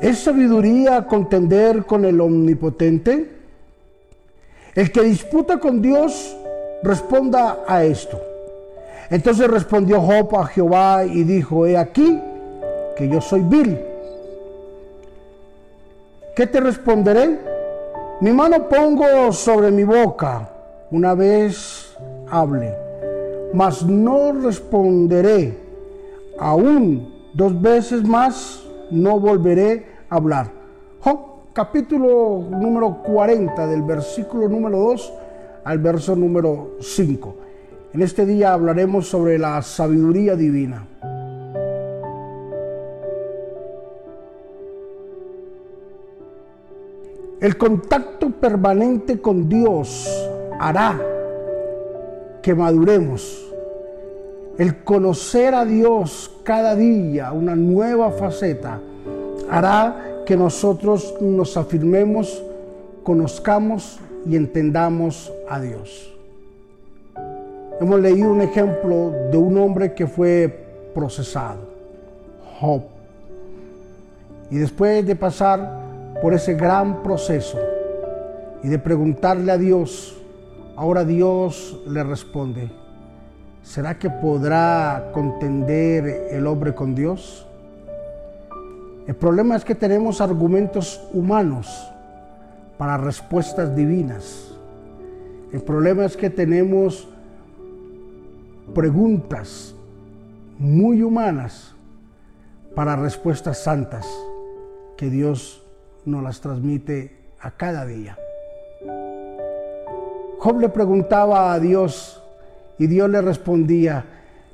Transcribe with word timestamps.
¿Es 0.00 0.20
sabiduría 0.20 1.06
contender 1.06 1.84
con 1.84 2.04
el 2.04 2.20
omnipotente? 2.20 3.30
El 4.74 4.92
que 4.92 5.02
disputa 5.02 5.58
con 5.58 5.82
Dios 5.82 6.36
responda 6.84 7.64
a 7.66 7.82
esto. 7.82 8.20
Entonces 9.10 9.48
respondió 9.48 10.00
Job 10.00 10.36
a 10.36 10.46
Jehová 10.46 11.04
y 11.04 11.24
dijo, 11.24 11.66
he 11.66 11.76
aquí 11.76 12.20
que 12.96 13.08
yo 13.08 13.20
soy 13.20 13.40
vil. 13.40 13.78
¿Qué 16.36 16.46
te 16.46 16.60
responderé? 16.60 17.38
Mi 18.20 18.30
mano 18.32 18.68
pongo 18.68 19.32
sobre 19.32 19.72
mi 19.72 19.82
boca 19.82 20.48
una 20.92 21.14
vez 21.14 21.96
hable, 22.30 22.72
mas 23.52 23.84
no 23.84 24.32
responderé. 24.32 25.56
Aún 26.38 27.12
dos 27.34 27.60
veces 27.60 28.04
más 28.04 28.67
no 28.90 29.20
volveré 29.20 29.86
a 30.08 30.16
hablar. 30.16 30.50
Job 31.00 31.52
capítulo 31.52 32.46
número 32.50 33.02
40 33.02 33.66
del 33.66 33.82
versículo 33.82 34.48
número 34.48 34.78
2 34.78 35.12
al 35.64 35.78
verso 35.78 36.16
número 36.16 36.76
5. 36.80 37.34
En 37.94 38.02
este 38.02 38.26
día 38.26 38.52
hablaremos 38.52 39.08
sobre 39.08 39.38
la 39.38 39.60
sabiduría 39.62 40.36
divina. 40.36 40.86
El 47.40 47.56
contacto 47.56 48.30
permanente 48.30 49.20
con 49.20 49.48
Dios 49.48 50.08
hará 50.58 51.00
que 52.42 52.54
maduremos. 52.54 53.47
El 54.58 54.82
conocer 54.82 55.54
a 55.54 55.64
Dios 55.64 56.32
cada 56.42 56.74
día, 56.74 57.30
una 57.30 57.54
nueva 57.54 58.10
faceta, 58.10 58.80
hará 59.48 60.22
que 60.26 60.36
nosotros 60.36 61.14
nos 61.20 61.56
afirmemos, 61.56 62.42
conozcamos 63.04 64.00
y 64.26 64.34
entendamos 64.34 65.32
a 65.48 65.60
Dios. 65.60 66.12
Hemos 67.80 68.00
leído 68.00 68.32
un 68.32 68.40
ejemplo 68.40 69.12
de 69.30 69.36
un 69.36 69.56
hombre 69.58 69.94
que 69.94 70.08
fue 70.08 70.66
procesado, 70.92 71.60
Job. 72.58 72.82
Y 74.50 74.56
después 74.56 75.06
de 75.06 75.14
pasar 75.14 76.18
por 76.20 76.34
ese 76.34 76.54
gran 76.54 77.04
proceso 77.04 77.58
y 78.64 78.68
de 78.68 78.80
preguntarle 78.80 79.52
a 79.52 79.56
Dios, 79.56 80.16
ahora 80.74 81.04
Dios 81.04 81.78
le 81.86 82.02
responde, 82.02 82.68
¿será 83.68 83.98
que 83.98 84.08
podrá 84.08 85.10
contender 85.12 86.28
el 86.30 86.46
hombre 86.46 86.74
con 86.74 86.94
Dios? 86.94 87.46
El 89.06 89.14
problema 89.14 89.56
es 89.56 89.64
que 89.64 89.74
tenemos 89.74 90.22
argumentos 90.22 91.06
humanos 91.12 91.86
para 92.78 92.96
respuestas 92.96 93.76
divinas. 93.76 94.54
El 95.52 95.60
problema 95.60 96.06
es 96.06 96.16
que 96.16 96.30
tenemos 96.30 97.08
preguntas 98.74 99.74
muy 100.58 101.02
humanas 101.02 101.74
para 102.74 102.96
respuestas 102.96 103.58
santas 103.58 104.06
que 104.96 105.10
Dios 105.10 105.62
nos 106.06 106.22
las 106.22 106.40
transmite 106.40 107.18
a 107.38 107.50
cada 107.50 107.84
día. 107.84 108.16
Job 110.38 110.58
le 110.58 110.70
preguntaba 110.70 111.52
a 111.52 111.60
Dios 111.60 112.17
y 112.78 112.86
Dios 112.86 113.10
le 113.10 113.20
respondía, 113.20 114.04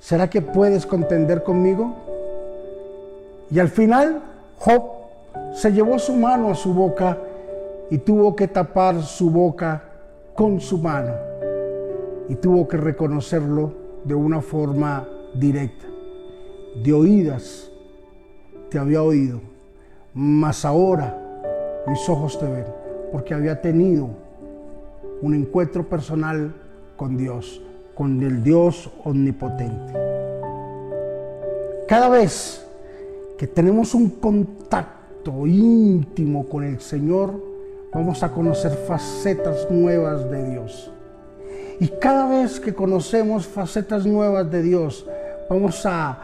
¿será 0.00 0.28
que 0.28 0.42
puedes 0.42 0.86
contender 0.86 1.42
conmigo? 1.42 1.94
Y 3.50 3.58
al 3.58 3.68
final 3.68 4.22
Job 4.58 4.82
se 5.52 5.72
llevó 5.72 5.98
su 5.98 6.14
mano 6.14 6.50
a 6.50 6.54
su 6.54 6.72
boca 6.72 7.18
y 7.90 7.98
tuvo 7.98 8.34
que 8.34 8.48
tapar 8.48 9.02
su 9.02 9.30
boca 9.30 9.82
con 10.34 10.60
su 10.60 10.78
mano 10.78 11.12
y 12.28 12.36
tuvo 12.36 12.66
que 12.66 12.76
reconocerlo 12.76 13.72
de 14.04 14.14
una 14.14 14.40
forma 14.40 15.06
directa. 15.34 15.86
De 16.82 16.92
oídas 16.92 17.70
te 18.68 18.78
había 18.78 19.02
oído, 19.02 19.40
mas 20.14 20.64
ahora 20.64 21.16
mis 21.86 22.08
ojos 22.08 22.38
te 22.38 22.46
ven, 22.46 22.64
porque 23.12 23.34
había 23.34 23.60
tenido 23.60 24.08
un 25.22 25.34
encuentro 25.34 25.88
personal 25.88 26.54
con 26.96 27.16
Dios, 27.16 27.62
con 27.94 28.22
el 28.22 28.42
Dios 28.42 28.90
omnipotente. 29.04 29.92
Cada 31.86 32.08
vez 32.08 32.64
que 33.38 33.46
tenemos 33.46 33.94
un 33.94 34.10
contacto 34.10 35.46
íntimo 35.46 36.48
con 36.48 36.64
el 36.64 36.80
Señor, 36.80 37.34
vamos 37.92 38.22
a 38.22 38.32
conocer 38.32 38.72
facetas 38.72 39.70
nuevas 39.70 40.30
de 40.30 40.50
Dios. 40.50 40.90
Y 41.80 41.88
cada 41.88 42.28
vez 42.28 42.60
que 42.60 42.74
conocemos 42.74 43.46
facetas 43.46 44.06
nuevas 44.06 44.50
de 44.50 44.62
Dios, 44.62 45.06
vamos 45.48 45.84
a 45.84 46.18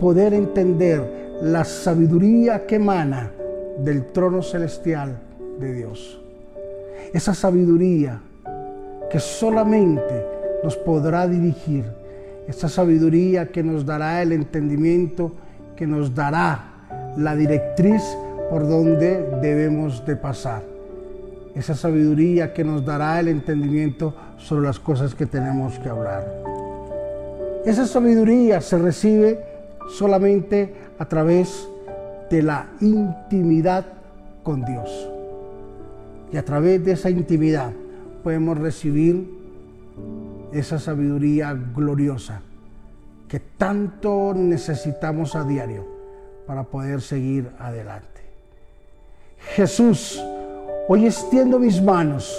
poder 0.00 0.34
entender 0.34 1.38
la 1.42 1.64
sabiduría 1.64 2.66
que 2.66 2.76
emana 2.76 3.30
del 3.78 4.06
trono 4.12 4.42
celestial 4.42 5.18
de 5.58 5.72
Dios. 5.72 6.20
Esa 7.12 7.34
sabiduría 7.34 8.20
que 9.10 9.20
solamente 9.20 10.33
nos 10.64 10.76
podrá 10.78 11.28
dirigir, 11.28 11.84
esa 12.48 12.70
sabiduría 12.70 13.48
que 13.48 13.62
nos 13.62 13.84
dará 13.84 14.22
el 14.22 14.32
entendimiento, 14.32 15.30
que 15.76 15.86
nos 15.86 16.14
dará 16.14 17.12
la 17.18 17.36
directriz 17.36 18.02
por 18.48 18.66
donde 18.66 19.22
debemos 19.42 20.06
de 20.06 20.16
pasar. 20.16 20.62
Esa 21.54 21.74
sabiduría 21.74 22.54
que 22.54 22.64
nos 22.64 22.82
dará 22.82 23.20
el 23.20 23.28
entendimiento 23.28 24.14
sobre 24.38 24.66
las 24.66 24.80
cosas 24.80 25.14
que 25.14 25.26
tenemos 25.26 25.78
que 25.78 25.90
hablar. 25.90 26.26
Esa 27.66 27.86
sabiduría 27.86 28.62
se 28.62 28.78
recibe 28.78 29.44
solamente 29.90 30.74
a 30.98 31.04
través 31.04 31.68
de 32.30 32.42
la 32.42 32.68
intimidad 32.80 33.84
con 34.42 34.64
Dios. 34.64 35.10
Y 36.32 36.38
a 36.38 36.44
través 36.44 36.82
de 36.82 36.92
esa 36.92 37.10
intimidad 37.10 37.70
podemos 38.22 38.56
recibir 38.56 39.44
esa 40.54 40.78
sabiduría 40.78 41.52
gloriosa 41.52 42.40
que 43.28 43.40
tanto 43.40 44.32
necesitamos 44.34 45.34
a 45.34 45.42
diario 45.42 45.84
para 46.46 46.62
poder 46.62 47.00
seguir 47.00 47.50
adelante. 47.58 48.22
Jesús, 49.56 50.22
hoy 50.88 51.06
extiendo 51.06 51.58
mis 51.58 51.82
manos 51.82 52.32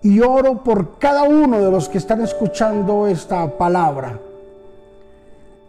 y 0.00 0.20
oro 0.20 0.64
por 0.64 0.98
cada 0.98 1.24
uno 1.24 1.60
de 1.60 1.70
los 1.70 1.88
que 1.88 1.98
están 1.98 2.22
escuchando 2.22 3.06
esta 3.06 3.46
palabra 3.58 4.18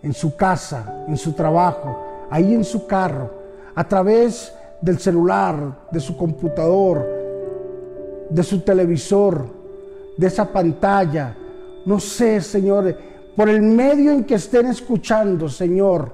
en 0.01 0.13
su 0.13 0.35
casa, 0.35 1.05
en 1.07 1.17
su 1.17 1.33
trabajo, 1.33 2.27
ahí 2.29 2.53
en 2.53 2.63
su 2.63 2.87
carro, 2.87 3.29
a 3.75 3.87
través 3.87 4.53
del 4.81 4.99
celular, 4.99 5.87
de 5.91 5.99
su 5.99 6.15
computador, 6.15 7.05
de 8.29 8.43
su 8.43 8.61
televisor, 8.61 9.62
de 10.17 10.27
esa 10.27 10.51
pantalla. 10.51 11.35
No 11.85 11.99
sé, 11.99 12.41
Señor, 12.41 12.95
por 13.35 13.49
el 13.49 13.61
medio 13.61 14.11
en 14.11 14.23
que 14.23 14.35
estén 14.35 14.67
escuchando, 14.67 15.49
Señor, 15.49 16.13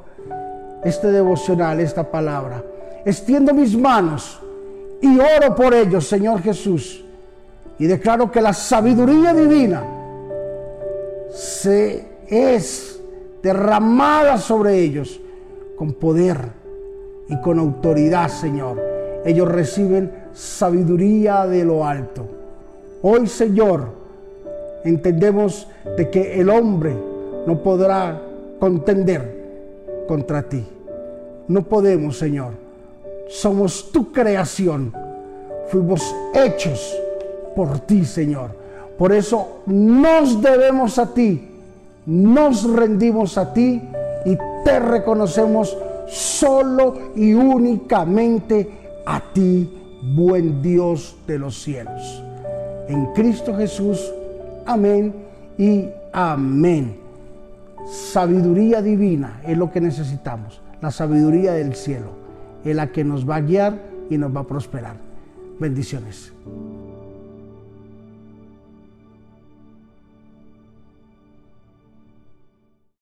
este 0.83 1.11
devocional, 1.11 1.79
esta 1.79 2.09
palabra. 2.09 2.63
Extiendo 3.05 3.53
mis 3.53 3.77
manos 3.77 4.39
y 5.01 5.19
oro 5.19 5.55
por 5.55 5.73
ellos, 5.73 6.07
Señor 6.07 6.41
Jesús. 6.41 7.03
Y 7.77 7.87
declaro 7.87 8.31
que 8.31 8.41
la 8.41 8.53
sabiduría 8.53 9.33
divina 9.33 9.83
se 11.31 12.07
es 12.27 13.01
derramada 13.41 14.37
sobre 14.37 14.79
ellos 14.79 15.19
con 15.77 15.93
poder 15.93 16.37
y 17.29 17.40
con 17.41 17.59
autoridad, 17.59 18.28
Señor. 18.28 18.81
Ellos 19.23 19.47
reciben 19.47 20.11
sabiduría 20.34 21.45
de 21.45 21.63
lo 21.63 21.85
alto. 21.85 22.39
Hoy, 23.01 23.28
Señor, 23.28 23.90
entendemos 24.84 25.67
de 25.97 26.09
que 26.09 26.40
el 26.40 26.49
hombre 26.49 26.96
no 27.46 27.61
podrá 27.63 28.22
contender 28.59 30.05
contra 30.07 30.43
ti. 30.43 30.66
No 31.47 31.63
podemos, 31.63 32.17
Señor. 32.17 32.53
Somos 33.28 33.91
tu 33.91 34.11
creación. 34.11 34.93
Fuimos 35.69 36.16
hechos 36.34 36.97
por 37.55 37.79
ti, 37.79 38.05
Señor. 38.05 38.51
Por 38.97 39.13
eso 39.13 39.61
nos 39.66 40.41
debemos 40.41 40.97
a 40.99 41.13
ti 41.13 41.49
nos 42.09 42.63
rendimos 42.63 43.37
a 43.37 43.53
ti 43.53 43.79
y 44.25 44.35
te 44.66 44.79
reconocemos 44.79 45.78
solo 46.07 47.11
y 47.16 47.34
únicamente 47.34 48.67
a 49.05 49.22
ti, 49.31 49.69
buen 50.16 50.59
Dios 50.59 51.16
de 51.28 51.37
los 51.37 51.61
cielos. 51.61 52.23
En 52.90 53.06
Cristo 53.14 53.56
Jesús, 53.56 54.12
amén 54.66 55.14
y 55.59 55.86
amén. 56.12 56.97
Sabiduría 57.88 58.82
divina 58.82 59.40
es 59.46 59.56
lo 59.56 59.72
que 59.72 59.80
necesitamos. 59.80 60.59
la 60.82 60.91
sabiduría 60.91 61.53
del 61.53 61.76
cielo, 61.76 62.14
es 62.64 62.76
la 62.76 62.88
que 62.88 63.03
nos 63.03 63.30
va 63.30 63.36
a 63.36 63.41
guiar 63.41 63.78
y 64.09 64.18
nos 64.18 64.36
va 64.36 64.41
a 64.41 64.47
prosperar. 64.47 64.96
Bendiciones. 65.59 66.32